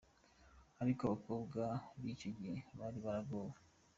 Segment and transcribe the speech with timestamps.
[0.81, 1.61] Ariko abakobwa
[2.03, 3.57] bicyo gihe bari baragowe.